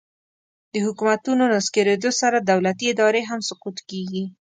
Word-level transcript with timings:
د 0.73 0.75
حکومتونو 0.85 1.43
نسکورېدو 1.53 2.09
سره 2.21 2.37
دولتي 2.49 2.85
ادارې 2.93 3.21
هم 3.29 3.39
سقوط 3.49 3.77
کیږي 3.89 4.23